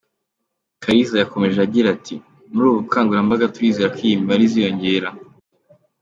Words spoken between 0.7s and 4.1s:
Kaliza yakomeje agira ati “Muri ubu bukangurambaga turizera ko